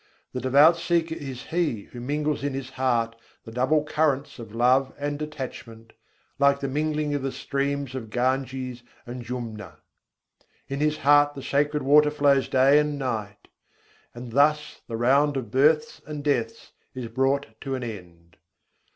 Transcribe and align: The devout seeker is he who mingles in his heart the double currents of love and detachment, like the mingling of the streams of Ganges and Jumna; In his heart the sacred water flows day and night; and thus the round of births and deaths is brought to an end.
The 0.33 0.41
devout 0.41 0.77
seeker 0.77 1.13
is 1.13 1.43
he 1.43 1.83
who 1.91 1.99
mingles 1.99 2.43
in 2.43 2.55
his 2.55 2.71
heart 2.71 3.15
the 3.45 3.51
double 3.51 3.83
currents 3.83 4.39
of 4.39 4.55
love 4.55 4.91
and 4.97 5.19
detachment, 5.19 5.93
like 6.39 6.59
the 6.59 6.67
mingling 6.67 7.13
of 7.13 7.21
the 7.21 7.31
streams 7.31 7.93
of 7.93 8.09
Ganges 8.09 8.81
and 9.05 9.21
Jumna; 9.23 9.77
In 10.67 10.79
his 10.79 10.97
heart 10.97 11.35
the 11.35 11.43
sacred 11.43 11.83
water 11.83 12.09
flows 12.09 12.47
day 12.49 12.79
and 12.79 12.97
night; 12.97 13.47
and 14.15 14.31
thus 14.31 14.81
the 14.87 14.97
round 14.97 15.37
of 15.37 15.51
births 15.51 16.01
and 16.07 16.23
deaths 16.23 16.71
is 16.95 17.07
brought 17.07 17.45
to 17.61 17.75
an 17.75 17.83
end. 17.83 18.37